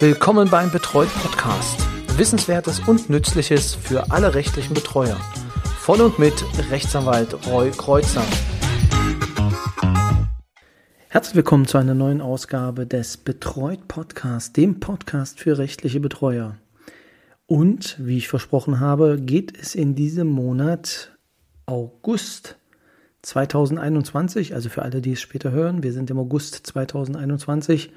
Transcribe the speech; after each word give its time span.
Willkommen 0.00 0.50
beim 0.50 0.72
Betreut 0.72 1.08
Podcast. 1.22 1.78
Wissenswertes 2.18 2.80
und 2.80 3.10
Nützliches 3.10 3.76
für 3.76 4.10
alle 4.10 4.34
rechtlichen 4.34 4.74
Betreuer. 4.74 5.16
Von 5.78 6.00
und 6.00 6.18
mit 6.18 6.34
Rechtsanwalt 6.68 7.46
Roy 7.46 7.70
Kreuzer. 7.70 8.24
Herzlich 11.08 11.36
willkommen 11.36 11.66
zu 11.66 11.78
einer 11.78 11.94
neuen 11.94 12.20
Ausgabe 12.20 12.86
des 12.86 13.18
Betreut 13.18 13.86
Podcast, 13.86 14.56
dem 14.56 14.80
Podcast 14.80 15.38
für 15.38 15.58
rechtliche 15.58 16.00
Betreuer. 16.00 16.56
Und 17.46 17.96
wie 18.00 18.18
ich 18.18 18.26
versprochen 18.26 18.80
habe, 18.80 19.20
geht 19.20 19.56
es 19.56 19.76
in 19.76 19.94
diesem 19.94 20.26
Monat 20.26 21.16
August 21.66 22.56
2021, 23.22 24.54
also 24.54 24.68
für 24.68 24.82
alle, 24.82 25.00
die 25.00 25.12
es 25.12 25.20
später 25.20 25.52
hören, 25.52 25.84
wir 25.84 25.92
sind 25.92 26.10
im 26.10 26.18
August 26.18 26.66
2021, 26.66 27.92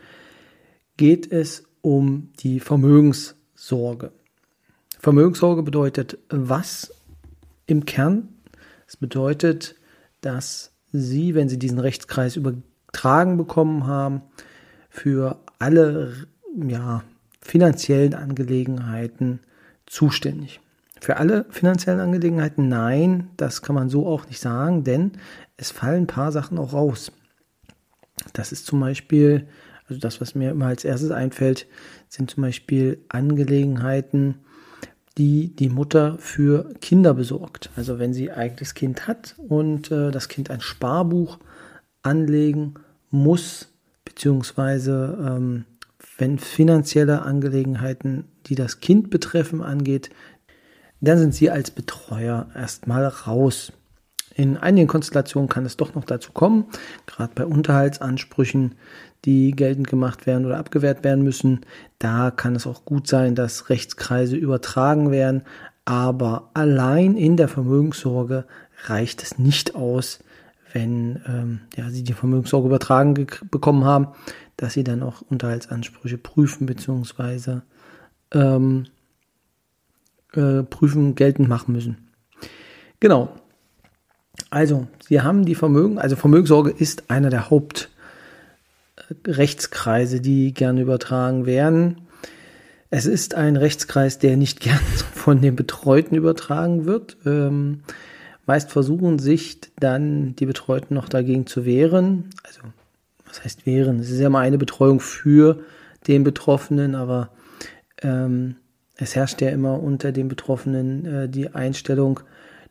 geht 0.95 1.32
es 1.32 1.67
um 1.82 2.32
die 2.40 2.60
Vermögenssorge. 2.60 4.12
Vermögenssorge 5.00 5.64
bedeutet 5.64 6.18
was 6.30 6.94
im 7.66 7.86
Kern? 7.86 8.30
Es 8.88 8.98
bedeutet, 8.98 9.76
dass 10.22 10.72
Sie, 10.92 11.36
wenn 11.36 11.50
Sie 11.50 11.60
diesen 11.60 11.80
Rechtskreis 11.80 12.36
übertragen 12.36 13.38
bekommen 13.38 13.86
haben, 13.86 14.22
für 14.90 15.40
alle 15.60 16.28
ja, 16.68 17.04
finanziellen 17.42 18.14
Angelegenheiten 18.14 19.42
zuständig. 19.86 20.60
Für 21.00 21.18
alle 21.18 21.46
finanziellen 21.50 22.00
Angelegenheiten 22.00 22.68
nein, 22.68 23.30
das 23.38 23.62
kann 23.62 23.75
man 23.75 23.89
so 23.89 24.08
auch 24.08 24.25
nicht 24.25 24.39
sagen, 24.39 24.84
denn 24.84 25.12
es 25.56 25.72
fallen 25.72 26.04
ein 26.04 26.08
paar 26.08 26.32
Sachen 26.32 26.58
auch 26.58 26.74
raus. 26.74 27.12
Das 28.34 28.52
ist 28.52 28.66
zum 28.66 28.80
Beispiel, 28.80 29.48
also 29.87 30.00
das, 30.00 30.19
was 30.21 30.36
mir 30.36 30.51
immer 30.51 30.68
als 30.68 30.83
erstes 30.83 31.11
einfällt, 31.11 31.68
sind 32.09 32.31
zum 32.31 32.44
Beispiel 32.44 33.00
Angelegenheiten, 33.09 34.35
die 35.17 35.55
die 35.55 35.69
Mutter 35.69 36.17
für 36.19 36.73
Kinder 36.79 37.13
besorgt. 37.13 37.69
Also 37.75 37.97
wenn 37.97 38.13
sie 38.13 38.31
eigenes 38.31 38.73
Kind 38.73 39.07
hat 39.07 39.35
und 39.47 39.91
äh, 39.91 40.11
das 40.11 40.27
Kind 40.27 40.52
ein 40.52 40.61
Sparbuch 40.61 41.39
anlegen 42.03 42.75
muss, 43.09 43.69
beziehungsweise 44.05 45.17
ähm, 45.19 45.66
wenn 46.17 46.39
finanzielle 46.39 47.23
Angelegenheiten, 47.23 48.25
die 48.47 48.55
das 48.55 48.79
Kind 48.79 49.09
betreffen, 49.09 49.61
angeht, 49.61 50.09
dann 50.99 51.19
sind 51.19 51.35
Sie 51.35 51.51
als 51.51 51.69
Betreuer 51.72 52.47
erstmal 52.55 53.05
raus. 53.05 53.72
In 54.38 54.55
einigen 54.55 54.88
Konstellationen 54.88 55.49
kann 55.49 55.66
es 55.66 55.77
doch 55.77 55.95
noch 55.95 56.05
dazu 56.05 56.31
kommen, 56.31 56.66
gerade 57.07 57.33
bei 57.33 57.43
Unterhaltsansprüchen, 57.43 58.75
die 59.25 59.49
geltend 59.52 59.88
gemacht 59.88 60.27
werden 60.27 60.45
oder 60.45 60.59
abgewehrt 60.59 61.03
werden 61.03 61.23
müssen. 61.23 61.61
Da 61.97 62.29
kann 62.29 62.55
es 62.55 62.67
auch 62.67 62.85
gut 62.85 63.07
sein, 63.07 63.33
dass 63.33 63.69
Rechtskreise 63.69 64.35
übertragen 64.35 65.09
werden, 65.09 65.41
aber 65.85 66.52
allein 66.53 67.17
in 67.17 67.35
der 67.35 67.47
Vermögenssorge 67.47 68.45
reicht 68.85 69.23
es 69.23 69.39
nicht 69.39 69.73
aus, 69.73 70.19
wenn 70.72 71.19
ähm, 71.27 71.61
ja, 71.75 71.89
Sie 71.89 72.03
die 72.03 72.13
Vermögenssorge 72.13 72.67
übertragen 72.67 73.16
bekommen 73.49 73.85
haben, 73.85 74.09
dass 74.55 74.73
Sie 74.73 74.83
dann 74.83 75.01
auch 75.01 75.23
Unterhaltsansprüche 75.23 76.19
prüfen 76.19 76.67
bzw. 76.67 77.61
Ähm, 78.31 78.85
äh, 80.33 80.61
prüfen, 80.61 81.16
geltend 81.16 81.49
machen 81.49 81.72
müssen. 81.72 82.11
Genau. 82.99 83.31
Also, 84.50 84.88
Sie 85.08 85.22
haben 85.22 85.45
die 85.45 85.56
Vermögen, 85.56 85.98
also 85.98 86.16
Vermögenssorge 86.16 86.72
ist 86.72 87.09
einer 87.09 87.30
der 87.30 87.50
Hauptrechtskreise, 87.50 90.22
die 90.22 90.53
gerne 90.53 90.81
übertragen 90.81 91.45
werden. 91.45 92.08
Es 92.90 93.06
ist 93.06 93.36
ein 93.36 93.58
Rechtskreis, 93.58 94.20
der 94.20 94.38
nicht 94.38 94.59
gern 94.62 94.80
von 95.14 95.42
den 95.42 95.56
Betreuten 95.56 96.16
übertragen 96.16 96.86
wird. 96.86 97.18
Ähm, 97.25 97.81
meist 98.46 98.72
versuchen 98.72 99.19
sich 99.19 99.59
dann 99.78 100.36
die 100.36 100.46
Betreuten 100.46 100.94
noch 100.94 101.09
dagegen 101.09 101.46
zu 101.46 101.66
wehren. 101.66 102.30
Also, 102.44 102.62
was 103.25 103.44
heißt 103.44 103.66
wehren? 103.66 104.00
Es 104.00 104.09
ist 104.09 104.19
ja 104.19 104.30
mal 104.30 104.40
eine 104.40 104.57
Betreuung 104.57 105.02
für 105.02 105.59
den 106.07 106.24
Betroffenen, 106.24 106.96
aber 106.96 107.31
ähm, 108.02 108.56
es 108.96 109.16
herrscht 109.16 109.41
ja 109.41 109.50
immer 109.50 109.81
unter 109.81 110.13
den 110.13 110.30
Betroffenen 110.30 111.06
äh, 111.06 111.30
die 111.30 111.53
Einstellung, 111.53 112.22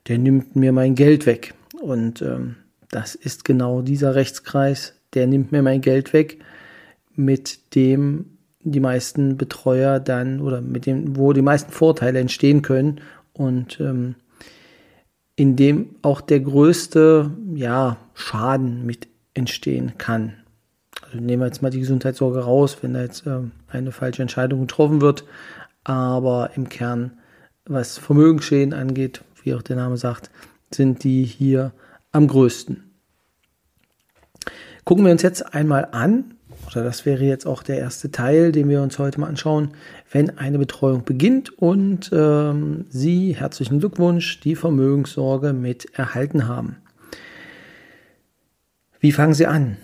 der 0.08 0.18
nimmt 0.18 0.56
mir 0.56 0.72
mein 0.72 0.94
Geld 0.94 1.26
weg. 1.26 1.54
Und 1.80 2.22
ähm, 2.22 2.56
das 2.90 3.14
ist 3.14 3.44
genau 3.44 3.82
dieser 3.82 4.14
Rechtskreis, 4.14 4.94
der 5.14 5.26
nimmt 5.26 5.52
mir 5.52 5.62
mein 5.62 5.80
Geld 5.80 6.12
weg, 6.12 6.38
mit 7.14 7.74
dem 7.74 8.36
die 8.60 8.80
meisten 8.80 9.36
Betreuer 9.36 10.00
dann 10.00 10.40
oder 10.40 10.60
mit 10.60 10.86
dem, 10.86 11.16
wo 11.16 11.32
die 11.32 11.42
meisten 11.42 11.70
Vorteile 11.70 12.18
entstehen 12.18 12.62
können 12.62 13.00
und 13.32 13.80
ähm, 13.80 14.16
in 15.36 15.54
dem 15.54 15.94
auch 16.02 16.20
der 16.20 16.40
größte 16.40 17.30
ja, 17.54 17.98
Schaden 18.14 18.84
mit 18.84 19.08
entstehen 19.34 19.98
kann. 19.98 20.32
Also 21.02 21.18
nehmen 21.18 21.42
wir 21.42 21.46
jetzt 21.46 21.62
mal 21.62 21.70
die 21.70 21.80
Gesundheitssorge 21.80 22.40
raus, 22.40 22.78
wenn 22.80 22.94
da 22.94 23.02
jetzt 23.02 23.26
ähm, 23.26 23.52
eine 23.68 23.92
falsche 23.92 24.22
Entscheidung 24.22 24.62
getroffen 24.62 25.00
wird, 25.00 25.24
aber 25.84 26.50
im 26.56 26.68
Kern, 26.68 27.12
was 27.66 27.98
Vermögensschäden 27.98 28.74
angeht, 28.74 29.22
wie 29.44 29.54
auch 29.54 29.62
der 29.62 29.76
Name 29.76 29.96
sagt, 29.96 30.30
sind 30.70 31.04
die 31.04 31.24
hier 31.24 31.72
am 32.12 32.26
größten. 32.26 32.82
Gucken 34.84 35.04
wir 35.04 35.12
uns 35.12 35.22
jetzt 35.22 35.54
einmal 35.54 35.88
an, 35.92 36.36
oder 36.70 36.84
das 36.84 37.04
wäre 37.04 37.24
jetzt 37.24 37.46
auch 37.46 37.62
der 37.62 37.78
erste 37.78 38.10
Teil, 38.10 38.52
den 38.52 38.68
wir 38.68 38.82
uns 38.82 38.98
heute 38.98 39.20
mal 39.20 39.28
anschauen, 39.28 39.72
wenn 40.10 40.38
eine 40.38 40.58
Betreuung 40.58 41.04
beginnt 41.04 41.50
und 41.58 42.10
ähm, 42.12 42.86
Sie, 42.88 43.34
herzlichen 43.34 43.80
Glückwunsch, 43.80 44.40
die 44.40 44.56
Vermögenssorge 44.56 45.52
mit 45.52 45.98
erhalten 45.98 46.46
haben. 46.46 46.76
Wie 49.00 49.12
fangen 49.12 49.34
Sie 49.34 49.46
an? 49.46 49.76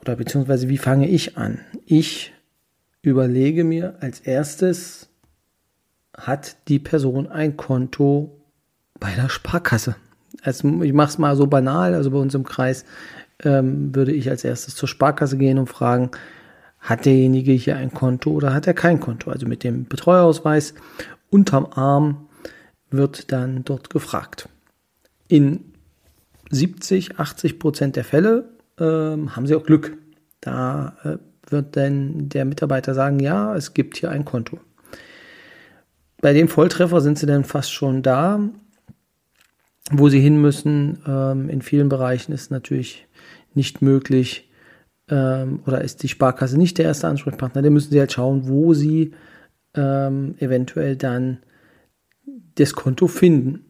Oder 0.00 0.16
beziehungsweise 0.16 0.68
wie 0.68 0.78
fange 0.78 1.08
ich 1.08 1.36
an? 1.36 1.60
Ich 1.84 2.32
überlege 3.02 3.64
mir 3.64 3.96
als 4.00 4.20
erstes, 4.20 5.08
hat 6.16 6.56
die 6.68 6.78
Person 6.78 7.26
ein 7.26 7.56
Konto 7.56 8.40
bei 8.98 9.14
der 9.14 9.28
Sparkasse. 9.28 9.96
Also 10.42 10.82
ich 10.82 10.92
mache 10.92 11.10
es 11.10 11.18
mal 11.18 11.36
so 11.36 11.46
banal, 11.46 11.94
also 11.94 12.10
bei 12.10 12.18
uns 12.18 12.34
im 12.34 12.44
Kreis 12.44 12.84
ähm, 13.42 13.94
würde 13.94 14.12
ich 14.12 14.30
als 14.30 14.44
erstes 14.44 14.74
zur 14.74 14.88
Sparkasse 14.88 15.36
gehen 15.36 15.58
und 15.58 15.68
fragen, 15.68 16.10
hat 16.80 17.04
derjenige 17.04 17.52
hier 17.52 17.76
ein 17.76 17.92
Konto 17.92 18.30
oder 18.30 18.54
hat 18.54 18.66
er 18.66 18.74
kein 18.74 19.00
Konto? 19.00 19.30
Also 19.30 19.46
mit 19.46 19.64
dem 19.64 19.86
Betreuerausweis 19.86 20.74
unterm 21.30 21.66
Arm 21.66 22.28
wird 22.90 23.32
dann 23.32 23.64
dort 23.64 23.90
gefragt. 23.90 24.48
In 25.28 25.72
70, 26.50 27.18
80 27.18 27.58
Prozent 27.58 27.96
der 27.96 28.04
Fälle 28.04 28.50
ähm, 28.78 29.34
haben 29.34 29.46
sie 29.46 29.56
auch 29.56 29.64
Glück. 29.64 29.96
Da 30.40 30.96
äh, 31.02 31.16
wird 31.50 31.76
dann 31.76 32.28
der 32.28 32.44
Mitarbeiter 32.44 32.94
sagen, 32.94 33.18
ja, 33.18 33.56
es 33.56 33.74
gibt 33.74 33.96
hier 33.96 34.10
ein 34.10 34.24
Konto 34.24 34.60
bei 36.20 36.32
dem 36.32 36.48
Volltreffer 36.48 37.00
sind 37.00 37.18
sie 37.18 37.26
dann 37.26 37.44
fast 37.44 37.72
schon 37.72 38.02
da, 38.02 38.40
wo 39.90 40.08
sie 40.08 40.20
hin 40.20 40.40
müssen. 40.40 40.98
Ähm, 41.06 41.48
in 41.48 41.62
vielen 41.62 41.88
Bereichen 41.88 42.32
ist 42.32 42.50
natürlich 42.50 43.06
nicht 43.54 43.82
möglich 43.82 44.50
ähm, 45.08 45.60
oder 45.66 45.82
ist 45.82 46.02
die 46.02 46.08
Sparkasse 46.08 46.58
nicht 46.58 46.78
der 46.78 46.86
erste 46.86 47.08
Ansprechpartner. 47.08 47.62
Da 47.62 47.70
müssen 47.70 47.90
sie 47.90 48.00
halt 48.00 48.12
schauen, 48.12 48.48
wo 48.48 48.74
sie 48.74 49.12
ähm, 49.74 50.34
eventuell 50.38 50.96
dann 50.96 51.38
das 52.56 52.74
Konto 52.74 53.06
finden. 53.06 53.64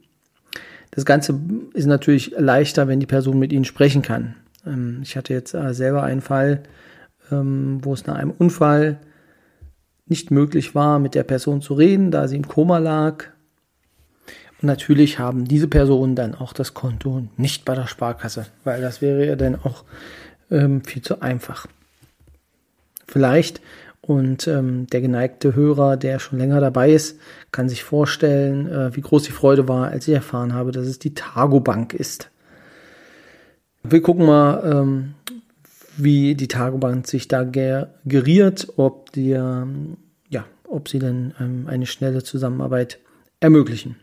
Das 0.91 1.04
Ganze 1.04 1.38
ist 1.75 1.87
natürlich 1.87 2.33
leichter, 2.38 2.88
wenn 2.88 3.00
die 3.00 3.06
Person 3.06 3.38
mit 3.38 3.53
ihnen 3.53 3.65
sprechen 3.65 4.03
kann. 4.03 4.37
Ähm, 4.66 5.00
ich 5.03 5.16
hatte 5.16 5.34
jetzt 5.34 5.54
äh, 5.54 5.75
selber 5.75 6.03
einen 6.03 6.22
Fall, 6.22 6.62
ähm, 7.31 7.81
wo 7.83 7.93
es 7.93 8.06
nach 8.06 8.16
einem 8.16 8.31
Unfall 8.31 9.01
nicht 10.07 10.30
möglich 10.30 10.74
war, 10.74 10.98
mit 10.98 11.15
der 11.15 11.24
Person 11.24 11.60
zu 11.60 11.74
reden, 11.74 12.10
da 12.10 12.28
sie 12.28 12.36
im 12.36 12.47
Koma 12.47 12.78
lag. 12.78 13.24
Und 14.60 14.66
natürlich 14.66 15.18
haben 15.18 15.44
diese 15.44 15.68
Personen 15.68 16.14
dann 16.14 16.34
auch 16.34 16.53
das 16.53 16.74
Konto 16.74 17.26
nicht 17.36 17.64
bei 17.64 17.74
der 17.74 17.86
Sparkasse, 17.86 18.47
weil 18.64 18.80
das 18.80 19.03
wäre 19.03 19.26
ja 19.26 19.36
dann 19.36 19.56
auch 19.56 19.84
ähm, 20.50 20.82
viel 20.82 21.03
zu 21.03 21.20
einfach. 21.20 21.66
Vielleicht, 23.06 23.60
und 24.00 24.47
ähm, 24.47 24.86
der 24.86 25.00
geneigte 25.00 25.54
Hörer, 25.54 25.97
der 25.97 26.20
schon 26.20 26.38
länger 26.38 26.60
dabei 26.60 26.92
ist, 26.92 27.18
kann 27.50 27.68
sich 27.68 27.82
vorstellen, 27.82 28.68
äh, 28.70 28.94
wie 28.94 29.00
groß 29.00 29.24
die 29.24 29.32
Freude 29.32 29.66
war, 29.66 29.88
als 29.88 30.06
ich 30.06 30.14
erfahren 30.14 30.54
habe, 30.54 30.70
dass 30.70 30.86
es 30.86 30.98
die 30.98 31.14
Targo 31.14 31.60
Bank 31.60 31.92
ist. 31.92 32.30
Wir 33.82 34.02
gucken 34.02 34.26
mal, 34.26 34.62
ähm, 34.64 35.14
wie 35.97 36.34
die 36.34 36.48
Tagebank 36.48 37.06
sich 37.06 37.26
da 37.28 37.44
geriert, 37.44 38.68
ob 38.76 39.12
die, 39.12 39.32
ähm, 39.32 39.97
ja, 40.28 40.44
ob 40.68 40.88
sie 40.88 40.98
dann 40.98 41.34
ähm, 41.41 41.66
eine 41.68 41.86
schnelle 41.86 42.22
Zusammenarbeit 42.22 42.98
ermöglichen. 43.41 43.97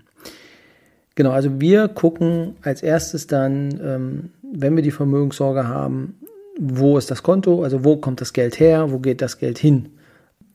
Genau, 1.15 1.31
also 1.31 1.60
wir 1.62 1.88
gucken 1.88 2.56
als 2.62 2.81
erstes 2.81 3.27
dann, 3.27 3.80
ähm, 3.83 4.30
wenn 4.42 4.75
wir 4.75 4.83
die 4.83 4.92
Vermögenssorge 4.92 5.68
haben, 5.68 6.19
wo 6.60 6.98
ist 6.98 7.12
das 7.12 7.24
Konto, 7.24 7.63
also 7.63 7.83
wo 7.83 7.98
kommt 7.98 8.21
das 8.21 8.33
Geld 8.33 8.60
her, 8.60 8.92
wo 8.92 9.00
geht 9.00 9.21
das 9.21 9.38
Geld 9.38 9.57
hin. 9.57 9.89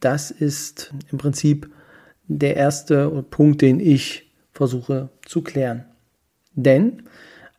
das 0.01 0.31
ist 0.31 0.95
im 1.11 1.19
Prinzip 1.19 1.69
der 2.29 2.57
erste 2.57 3.25
Punkt, 3.31 3.63
den 3.63 3.81
ich 3.81 4.31
versuche 4.53 5.09
zu 5.27 5.43
klären. 5.43 5.87
Denn 6.55 7.03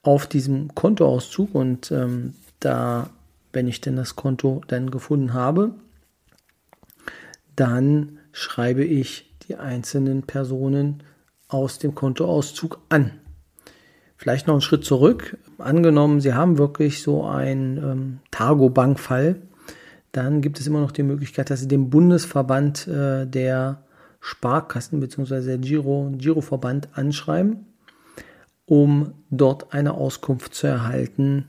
auf 0.04 0.28
diesem 0.28 0.74
Kontoauszug 0.74 1.54
und 1.54 1.92
ähm, 1.92 2.36
da, 2.60 3.10
wenn 3.52 3.68
ich 3.68 3.82
denn 3.82 3.98
das 3.98 4.16
Konto 4.16 4.62
dann 4.68 4.90
gefunden 4.92 5.34
habe, 5.34 5.74
dann 7.56 8.20
schreibe 8.32 8.86
ich 8.86 9.34
die 9.48 9.56
einzelnen 9.56 10.24
Personen 10.24 11.04
aus 11.50 11.80
dem 11.80 11.94
Kontoauszug 11.94 12.80
an. 12.88 13.12
Vielleicht 14.16 14.48
noch 14.48 14.54
einen 14.54 14.62
Schritt 14.62 14.86
zurück. 14.86 15.38
Angenommen, 15.58 16.22
Sie 16.22 16.34
haben 16.34 16.58
wirklich 16.58 17.02
so 17.02 17.26
einen 17.26 17.78
ähm, 17.78 18.20
Targo-Bank-Fall, 18.32 19.42
dann 20.12 20.42
gibt 20.42 20.60
es 20.60 20.68
immer 20.68 20.82
noch 20.82 20.92
die 20.92 21.04
Möglichkeit, 21.04 21.50
dass 21.50 21.60
Sie 21.60 21.68
dem 21.68 21.90
Bundesverband 21.90 22.88
äh, 22.88 23.28
der 23.28 23.84
Sparkassen 24.20 25.00
bzw. 25.00 25.42
der 25.42 25.58
Giro, 25.58 26.12
Giroverband 26.18 26.90
anschreiben, 26.94 27.66
um 28.66 29.14
dort 29.30 29.74
eine 29.74 29.94
Auskunft 29.94 30.54
zu 30.56 30.68
erhalten, 30.68 31.46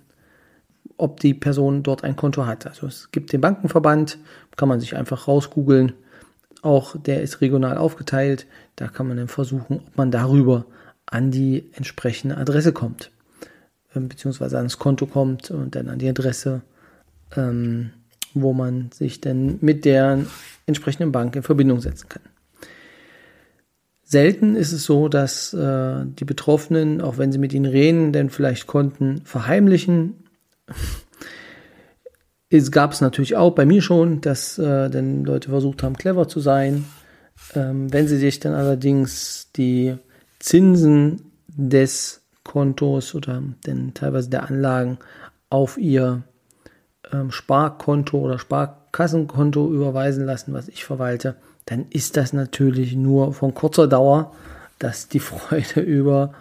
ob 0.97 1.21
die 1.21 1.35
Person 1.35 1.83
dort 1.83 2.05
ein 2.05 2.17
Konto 2.17 2.47
hat. 2.47 2.67
Also 2.67 2.87
es 2.87 3.11
gibt 3.11 3.33
den 3.33 3.41
Bankenverband, 3.41 4.19
kann 4.57 4.69
man 4.69 4.81
sich 4.81 4.97
einfach 4.97 5.27
rausgoogeln. 5.27 5.95
Auch 6.63 6.97
der 6.97 7.23
ist 7.23 7.41
regional 7.41 7.79
aufgeteilt. 7.79 8.47
Da 8.77 8.89
kann 8.89 9.09
man 9.09 9.17
dann 9.17 9.29
versuchen, 9.29 9.81
ob 9.87 9.97
man 9.97 10.11
darüber 10.11 10.67
an 11.07 11.31
die 11.31 11.71
entsprechende 11.73 12.37
Adresse 12.37 12.73
kommt, 12.73 13.11
ähm, 13.95 14.09
beziehungsweise 14.09 14.59
ans 14.59 14.79
Konto 14.79 15.07
kommt 15.07 15.51
und 15.51 15.75
dann 15.75 15.89
an 15.89 15.99
die 15.99 16.09
Adresse, 16.09 16.63
ähm, 17.37 17.91
wo 18.35 18.53
man 18.53 18.91
sich 18.93 19.21
dann 19.21 19.59
mit 19.61 19.85
der 19.85 20.25
entsprechenden 20.67 21.13
Bank 21.13 21.35
in 21.35 21.43
Verbindung 21.43 21.81
setzen 21.81 22.09
kann. 22.09 22.23
Selten 24.05 24.57
ist 24.57 24.73
es 24.73 24.85
so, 24.85 25.09
dass 25.09 25.55
äh, 25.55 26.05
die 26.05 26.25
Betroffenen, 26.25 27.01
auch 27.01 27.17
wenn 27.19 27.31
sie 27.31 27.39
mit 27.39 27.53
ihnen 27.53 27.67
reden, 27.67 28.13
denn 28.13 28.29
vielleicht 28.29 28.67
Konten 28.67 29.23
verheimlichen. 29.25 30.25
Es 32.53 32.73
gab 32.73 32.93
es 32.93 33.01
natürlich 33.01 33.37
auch 33.37 33.53
bei 33.53 33.65
mir 33.65 33.81
schon, 33.81 34.21
dass 34.21 34.59
äh, 34.59 34.91
dann 34.91 35.25
Leute 35.25 35.51
versucht 35.51 35.85
haben, 35.85 35.97
clever 35.97 36.27
zu 36.27 36.41
sein. 36.41 36.85
Ähm, 37.55 37.93
wenn 37.93 38.09
sie 38.09 38.19
sich 38.19 38.41
dann 38.41 38.55
allerdings 38.55 39.49
die 39.57 39.97
Zinsen 40.41 41.31
des 41.47 42.23
Kontos 42.43 43.15
oder 43.15 43.41
denn 43.67 43.95
teilweise 43.95 44.31
der 44.31 44.49
Anlagen 44.49 44.99
auf 45.49 45.79
ihr 45.79 46.25
ähm, 47.13 47.31
Sparkonto 47.31 48.19
oder 48.19 48.41
Sparkassenkonto 48.41 49.73
überweisen 49.73 50.25
lassen, 50.25 50.53
was 50.53 50.67
ich 50.67 50.85
verwalte, 50.85 51.37
dann 51.67 51.87
ist 51.91 52.17
das 52.17 52.33
natürlich 52.33 52.97
nur 52.97 53.33
von 53.33 53.55
kurzer 53.55 53.87
Dauer, 53.87 54.35
dass 54.81 55.09
die 55.09 55.21
Freude 55.21 55.81
über 55.83 56.35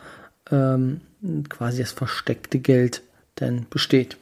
ähm, 0.49 1.01
quasi 1.49 1.81
das 1.83 1.91
versteckte 1.91 2.57
Geld 2.57 3.03
dann 3.35 3.67
besteht. 3.69 4.17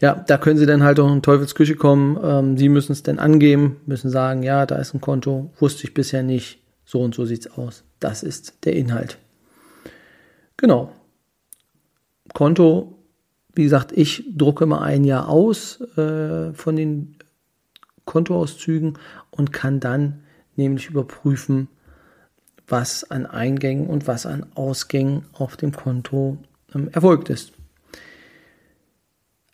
Ja, 0.00 0.14
da 0.14 0.36
können 0.36 0.58
Sie 0.58 0.66
dann 0.66 0.82
halt 0.82 1.00
auch 1.00 1.10
in 1.10 1.22
Teufelsküche 1.22 1.74
kommen. 1.74 2.18
Ähm, 2.22 2.58
Sie 2.58 2.68
müssen 2.68 2.92
es 2.92 3.02
dann 3.02 3.18
angeben, 3.18 3.80
müssen 3.86 4.10
sagen, 4.10 4.42
ja, 4.42 4.66
da 4.66 4.76
ist 4.76 4.94
ein 4.94 5.00
Konto, 5.00 5.50
wusste 5.58 5.84
ich 5.84 5.94
bisher 5.94 6.22
nicht, 6.22 6.60
so 6.84 7.00
und 7.00 7.14
so 7.14 7.24
sieht 7.24 7.46
es 7.46 7.52
aus. 7.58 7.84
Das 7.98 8.22
ist 8.22 8.64
der 8.64 8.74
Inhalt. 8.74 9.18
Genau. 10.56 10.92
Konto, 12.34 12.98
wie 13.54 13.64
gesagt, 13.64 13.92
ich 13.92 14.24
drucke 14.36 14.66
mal 14.66 14.82
ein 14.82 15.04
Jahr 15.04 15.28
aus 15.28 15.80
äh, 15.96 16.52
von 16.52 16.76
den 16.76 17.16
Kontoauszügen 18.04 18.98
und 19.30 19.52
kann 19.52 19.80
dann 19.80 20.22
nämlich 20.56 20.90
überprüfen, 20.90 21.68
was 22.68 23.10
an 23.10 23.26
Eingängen 23.26 23.86
und 23.86 24.06
was 24.06 24.26
an 24.26 24.46
Ausgängen 24.54 25.24
auf 25.32 25.56
dem 25.56 25.72
Konto 25.72 26.38
ähm, 26.74 26.88
erfolgt 26.92 27.30
ist. 27.30 27.52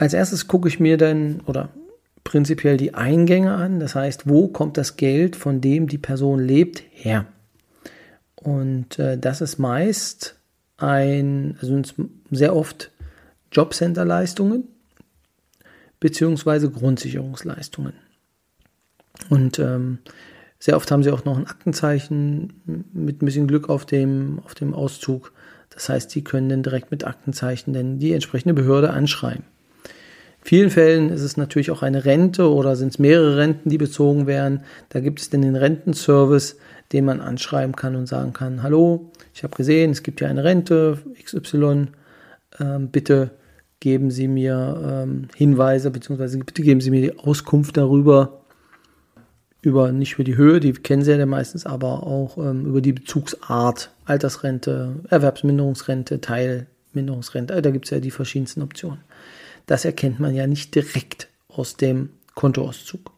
Als 0.02 0.14
erstes 0.14 0.48
gucke 0.48 0.66
ich 0.66 0.80
mir 0.80 0.96
dann 0.96 1.42
oder 1.46 1.68
prinzipiell 2.24 2.76
die 2.76 2.92
Eingänge 2.92 3.54
an. 3.54 3.78
Das 3.78 3.94
heißt, 3.94 4.28
wo 4.28 4.48
kommt 4.48 4.76
das 4.76 4.96
Geld, 4.96 5.36
von 5.36 5.60
dem 5.60 5.86
die 5.86 5.96
Person 5.96 6.40
lebt, 6.40 6.82
her? 6.90 7.24
Und 8.34 8.98
äh, 8.98 9.16
das 9.16 9.40
ist 9.40 9.60
meist 9.60 10.40
ein, 10.76 11.56
also 11.60 11.80
sehr 12.32 12.56
oft 12.56 12.90
Jobcenter-Leistungen 13.52 14.64
beziehungsweise 16.00 16.68
Grundsicherungsleistungen. 16.68 17.92
Und 19.30 19.60
ähm, 19.60 19.98
sehr 20.58 20.76
oft 20.76 20.90
haben 20.90 21.04
sie 21.04 21.12
auch 21.12 21.24
noch 21.24 21.38
ein 21.38 21.46
Aktenzeichen 21.46 22.88
mit 22.92 23.22
ein 23.22 23.26
bisschen 23.26 23.46
Glück 23.46 23.68
auf 23.68 23.86
dem, 23.86 24.40
auf 24.44 24.56
dem 24.56 24.74
Auszug. 24.74 25.32
Das 25.70 25.88
heißt, 25.88 26.10
sie 26.10 26.24
können 26.24 26.48
dann 26.48 26.64
direkt 26.64 26.90
mit 26.90 27.04
Aktenzeichen 27.04 27.72
denn 27.72 28.00
die 28.00 28.12
entsprechende 28.12 28.54
Behörde 28.54 28.90
anschreiben 28.90 29.44
vielen 30.42 30.70
Fällen 30.70 31.10
ist 31.10 31.22
es 31.22 31.36
natürlich 31.36 31.70
auch 31.70 31.82
eine 31.82 32.04
Rente 32.04 32.52
oder 32.52 32.76
sind 32.76 32.88
es 32.88 32.98
mehrere 32.98 33.36
Renten, 33.36 33.70
die 33.70 33.78
bezogen 33.78 34.26
werden. 34.26 34.60
Da 34.90 35.00
gibt 35.00 35.20
es 35.20 35.30
dann 35.30 35.42
den 35.42 35.56
Rentenservice, 35.56 36.56
den 36.92 37.04
man 37.04 37.20
anschreiben 37.20 37.74
kann 37.74 37.96
und 37.96 38.06
sagen 38.06 38.32
kann, 38.32 38.62
hallo, 38.62 39.10
ich 39.34 39.42
habe 39.44 39.56
gesehen, 39.56 39.90
es 39.90 40.02
gibt 40.02 40.20
ja 40.20 40.28
eine 40.28 40.44
Rente 40.44 40.98
XY, 41.22 41.88
ähm, 42.60 42.88
bitte 42.88 43.30
geben 43.80 44.10
Sie 44.10 44.28
mir 44.28 44.80
ähm, 45.04 45.28
Hinweise, 45.34 45.90
beziehungsweise 45.90 46.38
bitte 46.38 46.62
geben 46.62 46.80
Sie 46.80 46.90
mir 46.90 47.00
die 47.00 47.18
Auskunft 47.18 47.76
darüber, 47.76 48.42
über 49.62 49.90
nicht 49.92 50.14
über 50.14 50.24
die 50.24 50.36
Höhe, 50.36 50.60
die 50.60 50.72
kennen 50.72 51.02
Sie 51.02 51.12
ja 51.12 51.26
meistens, 51.26 51.66
aber 51.66 52.04
auch 52.04 52.36
ähm, 52.36 52.66
über 52.66 52.80
die 52.80 52.92
Bezugsart, 52.92 53.90
Altersrente, 54.04 54.96
Erwerbsminderungsrente, 55.08 56.20
Teilminderungsrente, 56.20 57.60
da 57.62 57.70
gibt 57.70 57.86
es 57.86 57.90
ja 57.90 58.00
die 58.00 58.10
verschiedensten 58.10 58.62
Optionen. 58.62 58.98
Das 59.66 59.84
erkennt 59.84 60.20
man 60.20 60.34
ja 60.34 60.46
nicht 60.46 60.74
direkt 60.74 61.28
aus 61.48 61.76
dem 61.76 62.10
Kontoauszug. 62.34 63.12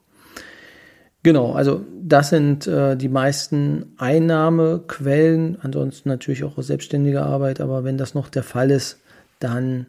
Genau, 1.23 1.52
also 1.52 1.87
das 2.02 2.29
sind 2.29 2.67
äh, 2.67 2.96
die 2.96 3.08
meisten 3.08 3.94
Einnahmequellen, 3.96 5.58
ansonsten 5.62 6.11
natürlich 6.11 6.44
auch 6.44 6.58
aus 6.58 6.67
selbstständiger 6.67 7.25
Arbeit, 7.25 7.62
aber 7.62 7.82
wenn 7.82 7.96
das 7.96 8.12
noch 8.12 8.29
der 8.29 8.43
Fall 8.43 8.70
ist, 8.70 9.00
dann 9.38 9.87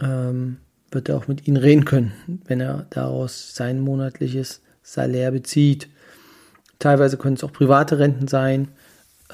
ähm, 0.00 0.58
wird 0.92 1.08
er 1.08 1.16
auch 1.16 1.26
mit 1.26 1.48
Ihnen 1.48 1.56
reden 1.56 1.84
können, 1.84 2.12
wenn 2.44 2.60
er 2.60 2.86
daraus 2.90 3.56
sein 3.56 3.80
monatliches 3.80 4.62
Salär 4.84 5.32
bezieht. 5.32 5.88
Teilweise 6.78 7.16
können 7.16 7.34
es 7.34 7.42
auch 7.42 7.52
private 7.52 7.98
Renten 7.98 8.28
sein, 8.28 8.68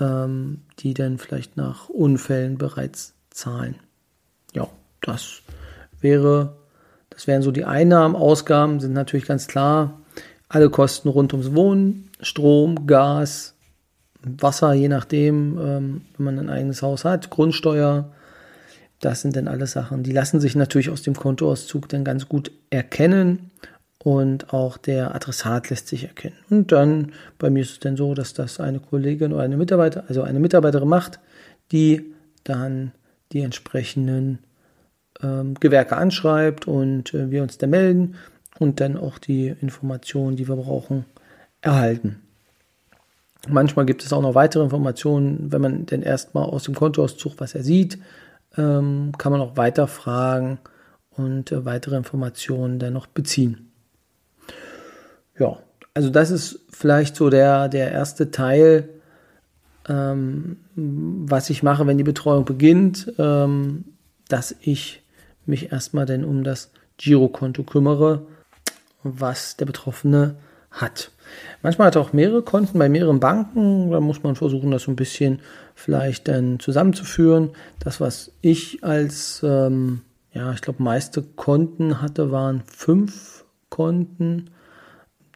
ähm, 0.01 0.63
die 0.79 0.95
dann 0.95 1.19
vielleicht 1.19 1.59
nach 1.59 1.91
Unfällen 1.91 2.57
bereits 2.57 3.15
zahlen. 3.31 3.77
Ja, 4.55 4.69
das 5.03 5.43
wäre, 6.01 6.57
das 7.11 7.27
wären 7.27 7.43
so 7.43 7.51
die 7.51 7.65
Einnahmen, 7.65 8.17
Ausgaben 8.17 8.81
sind 8.81 8.93
natürlich 8.93 9.27
ganz 9.27 9.47
klar. 9.47 10.01
Alle 10.49 10.71
Kosten 10.71 11.09
rund 11.09 11.33
ums 11.33 11.55
Wohnen, 11.55 12.11
Strom, 12.21 12.87
Gas, 12.87 13.55
Wasser, 14.23 14.73
je 14.73 14.89
nachdem, 14.89 15.59
ähm, 15.59 16.01
wenn 16.17 16.25
man 16.25 16.39
ein 16.39 16.51
eigenes 16.51 16.83
Haus 16.83 17.05
hat, 17.05 17.31
Grundsteuer, 17.31 18.11
das 19.01 19.21
sind 19.21 19.37
dann 19.37 19.47
alles 19.47 19.73
Sachen, 19.73 20.03
die 20.03 20.13
lassen 20.13 20.41
sich 20.41 20.57
natürlich 20.57 20.91
aus 20.91 21.03
dem 21.03 21.15
Kontoauszug 21.15 21.89
dann 21.89 22.05
ganz 22.05 22.29
gut 22.29 22.51
erkennen 22.71 23.51
und 23.99 24.53
auch 24.53 24.77
der 24.77 25.15
Adressat 25.15 25.71
lässt 25.71 25.89
sich 25.89 26.05
erkennen. 26.05 26.37
Und 26.51 26.73
dann, 26.73 27.13
bei 27.39 27.51
mir 27.51 27.63
ist 27.63 27.71
es 27.71 27.81
dann 27.81 27.97
so, 27.97 28.15
dass 28.15 28.35
das 28.35 28.59
eine 28.59 28.81
Kollegin 28.81 29.33
oder 29.33 29.43
eine 29.43 29.57
Mitarbeiter, 29.57 30.05
also 30.09 30.23
eine 30.23 30.41
Mitarbeiterin 30.41 30.89
macht, 30.89 31.21
die 31.71 32.15
dann 32.45 32.93
die 33.33 33.41
entsprechenden 33.41 34.39
ähm, 35.23 35.55
Gewerke 35.55 35.97
anschreibt 35.97 36.67
und 36.67 37.15
äh, 37.15 37.31
wir 37.31 37.43
uns 37.43 37.59
da 37.59 37.67
melden 37.67 38.17
und 38.59 38.81
dann 38.81 38.97
auch 38.97 39.19
die 39.19 39.49
Informationen, 39.49 40.37
die 40.37 40.49
wir 40.49 40.57
brauchen, 40.57 41.05
erhalten. 41.61 42.21
Manchmal 43.49 43.87
gibt 43.87 44.05
es 44.05 44.13
auch 44.13 44.23
noch 44.23 44.35
weitere 44.35 44.65
Informationen, 44.65 45.53
wenn 45.53 45.61
man 45.61 45.87
denn 45.87 46.03
erstmal 46.03 46.45
aus 46.45 46.65
dem 46.65 46.75
Kontoauszug 46.75 47.35
was 47.39 47.55
er 47.55 47.63
sieht, 47.63 47.99
ähm, 48.57 49.13
kann 49.17 49.33
man 49.33 49.41
auch 49.41 49.57
weiter 49.57 49.87
fragen 49.87 50.59
und 51.11 51.53
äh, 51.53 51.65
weitere 51.65 51.97
Informationen 51.97 52.79
dann 52.79 52.93
noch 52.93 53.07
beziehen. 53.07 53.71
Ja, 55.39 55.59
also 55.95 56.11
das 56.11 56.31
ist 56.31 56.61
vielleicht 56.71 57.17
so 57.17 57.31
der, 57.31 57.69
der 57.69 57.93
erste 57.93 58.31
Teil, 58.31 58.89
ähm, 59.89 60.59
was 60.75 61.51
ich 61.51 61.63
mache, 61.63 61.87
wenn 61.87 61.99
die 61.99 62.05
Betreuung 62.05 62.45
beginnt, 62.45 63.13
ähm, 63.19 63.85
dass 64.29 64.55
ich 64.61 65.03
mich 65.49 65.73
erstmal 65.73 66.07
denn 66.07 66.25
um 66.25 66.45
das 66.45 66.71
Girokonto 66.97 67.63
kümmere, 67.63 68.27
was 69.03 69.57
der 69.57 69.67
Betroffene 69.67 70.37
hat. 70.71 71.11
Manchmal 71.63 71.89
hat 71.89 71.97
er 71.97 72.03
auch 72.03 72.13
mehrere 72.13 72.43
Konten 72.43 72.79
bei 72.79 72.89
mehreren 72.89 73.21
Banken. 73.21 73.91
Da 73.91 74.01
muss 74.01 74.23
man 74.23 74.37
versuchen, 74.37 74.71
das 74.71 74.83
so 74.83 74.91
ein 74.91 74.97
bisschen 74.97 75.41
vielleicht 75.75 76.29
dann 76.29 76.61
zusammenzuführen. 76.61 77.51
Das, 77.79 78.01
was 78.01 78.33
ich 78.41 78.85
als, 78.85 79.43
ähm, 79.43 80.03
ja, 80.33 80.53
ich 80.53 80.61
glaube, 80.61 80.83
meiste 80.83 81.23
Konten 81.23 82.01
hatte, 82.01 82.31
waren 82.31 82.63
fünf 82.67 83.45
Konten. 83.69 84.51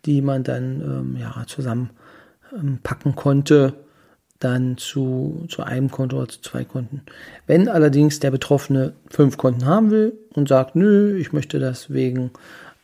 die 0.05 0.21
man 0.21 0.43
dann 0.43 0.81
ähm, 0.81 1.17
ja, 1.17 1.45
zusammenpacken 1.47 3.13
ähm, 3.13 3.17
konnte, 3.17 3.75
dann 4.43 4.77
zu, 4.77 5.45
zu 5.49 5.63
einem 5.63 5.91
Konto 5.91 6.17
oder 6.19 6.29
zu 6.29 6.41
zwei 6.41 6.65
Konten. 6.65 7.03
Wenn 7.47 7.69
allerdings 7.69 8.21
der 8.21 8.31
Betroffene 8.31 8.93
fünf 9.09 9.37
Konten 9.37 9.67
haben 9.67 9.91
will 9.91 10.13
und 10.35 10.49
sagt, 10.49 10.77
nö, 10.77 11.17
ich 11.17 11.33
möchte 11.33 11.59
das 11.59 11.91
wegen 11.91 12.31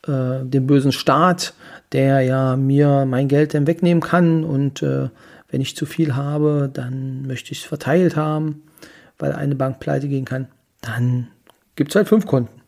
äh, 0.06 0.44
dem 0.44 0.66
bösen 0.66 0.92
Staat, 0.92 1.54
der 1.92 2.20
ja 2.20 2.56
mir 2.56 3.04
mein 3.06 3.28
Geld 3.28 3.54
dann 3.54 3.66
wegnehmen 3.66 4.02
kann 4.02 4.44
und 4.44 4.82
äh, 4.82 5.08
wenn 5.50 5.60
ich 5.60 5.76
zu 5.76 5.86
viel 5.86 6.14
habe, 6.14 6.70
dann 6.72 7.26
möchte 7.26 7.52
ich 7.52 7.60
es 7.60 7.66
verteilt 7.66 8.16
haben, 8.16 8.62
weil 9.18 9.32
eine 9.32 9.54
Bank 9.54 9.80
pleite 9.80 10.08
gehen 10.08 10.24
kann, 10.24 10.48
dann 10.80 11.28
gibt 11.74 11.90
es 11.90 11.96
halt 11.96 12.08
fünf 12.08 12.26
Konten. 12.26 12.60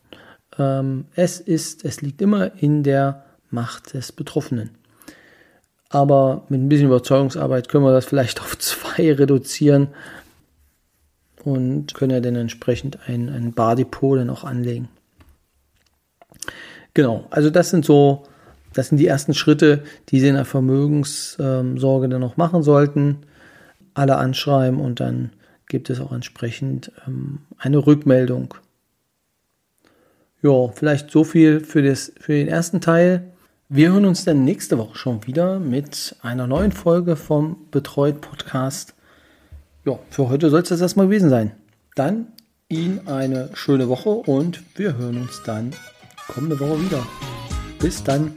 Ähm, 0.57 1.05
es 1.15 1.39
ist, 1.39 1.85
es 1.85 2.01
liegt 2.01 2.21
immer 2.21 2.51
in 2.61 2.83
der 2.83 3.23
Macht 3.49 3.93
des 3.93 4.11
Betroffenen. 4.11 4.71
Aber 5.91 6.43
mit 6.47 6.61
ein 6.61 6.69
bisschen 6.69 6.87
Überzeugungsarbeit 6.87 7.67
können 7.67 7.83
wir 7.83 7.91
das 7.91 8.05
vielleicht 8.05 8.39
auf 8.39 8.57
zwei 8.57 9.13
reduzieren 9.13 9.89
und 11.43 11.93
können 11.93 12.11
ja 12.11 12.21
dann 12.21 12.35
entsprechend 12.35 12.97
ein, 13.07 13.29
ein 13.29 13.51
Bardepot 13.53 14.17
dann 14.17 14.29
auch 14.29 14.45
anlegen. 14.45 14.87
Genau, 16.93 17.27
also 17.29 17.49
das 17.49 17.69
sind 17.69 17.83
so, 17.83 18.23
das 18.73 18.87
sind 18.87 18.99
die 18.99 19.07
ersten 19.07 19.33
Schritte, 19.33 19.83
die 20.09 20.19
Sie 20.21 20.27
in 20.27 20.35
der 20.35 20.45
Vermögenssorge 20.45 22.09
dann 22.09 22.21
noch 22.21 22.37
machen 22.37 22.63
sollten. 22.63 23.17
Alle 23.93 24.15
anschreiben 24.15 24.79
und 24.79 25.01
dann 25.01 25.31
gibt 25.67 25.89
es 25.89 25.99
auch 25.99 26.13
entsprechend 26.13 26.91
ähm, 27.05 27.39
eine 27.57 27.85
Rückmeldung. 27.85 28.53
Ja, 30.41 30.69
vielleicht 30.69 31.11
so 31.11 31.25
viel 31.25 31.59
für, 31.59 31.81
das, 31.81 32.13
für 32.19 32.33
den 32.33 32.47
ersten 32.47 32.79
Teil. 32.79 33.31
Wir 33.73 33.93
hören 33.93 34.03
uns 34.03 34.25
dann 34.25 34.43
nächste 34.43 34.77
Woche 34.77 34.97
schon 34.97 35.25
wieder 35.25 35.57
mit 35.57 36.17
einer 36.21 36.45
neuen 36.45 36.73
Folge 36.73 37.15
vom 37.15 37.55
Betreut 37.71 38.19
Podcast. 38.19 38.95
Ja, 39.85 39.97
für 40.09 40.27
heute 40.27 40.49
soll 40.49 40.63
es 40.63 40.67
das 40.67 40.81
erstmal 40.81 41.05
gewesen 41.05 41.29
sein. 41.29 41.53
Dann 41.95 42.27
Ihnen 42.67 43.07
eine 43.07 43.49
schöne 43.53 43.87
Woche 43.87 44.09
und 44.09 44.61
wir 44.75 44.97
hören 44.97 45.21
uns 45.21 45.41
dann 45.45 45.71
kommende 46.27 46.59
Woche 46.59 46.81
wieder. 46.81 47.01
Bis 47.79 48.03
dann. 48.03 48.35